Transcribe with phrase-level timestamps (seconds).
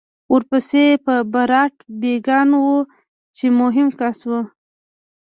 [0.33, 1.09] ورپسې به
[1.51, 2.63] رابرټ بېکان و
[3.37, 4.31] چې مهم کس و